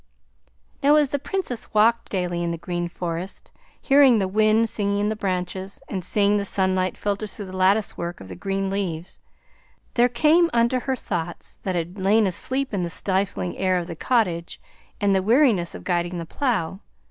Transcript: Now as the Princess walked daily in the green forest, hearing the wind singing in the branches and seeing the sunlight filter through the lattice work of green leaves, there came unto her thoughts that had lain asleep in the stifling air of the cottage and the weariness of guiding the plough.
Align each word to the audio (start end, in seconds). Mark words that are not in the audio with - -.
Now 0.81 0.95
as 0.95 1.11
the 1.11 1.19
Princess 1.19 1.75
walked 1.75 2.09
daily 2.09 2.41
in 2.41 2.49
the 2.49 2.57
green 2.57 2.87
forest, 2.87 3.51
hearing 3.79 4.17
the 4.17 4.27
wind 4.27 4.67
singing 4.67 4.97
in 4.99 5.09
the 5.09 5.15
branches 5.15 5.79
and 5.87 6.03
seeing 6.03 6.37
the 6.37 6.43
sunlight 6.43 6.97
filter 6.97 7.27
through 7.27 7.45
the 7.45 7.55
lattice 7.55 7.99
work 7.99 8.19
of 8.19 8.39
green 8.39 8.71
leaves, 8.71 9.19
there 9.93 10.09
came 10.09 10.49
unto 10.53 10.79
her 10.79 10.95
thoughts 10.95 11.59
that 11.61 11.75
had 11.75 11.99
lain 11.99 12.25
asleep 12.25 12.73
in 12.73 12.81
the 12.81 12.89
stifling 12.89 13.55
air 13.59 13.77
of 13.77 13.85
the 13.85 13.95
cottage 13.95 14.59
and 14.99 15.13
the 15.15 15.21
weariness 15.21 15.75
of 15.75 15.83
guiding 15.83 16.17
the 16.17 16.25
plough. 16.25 16.79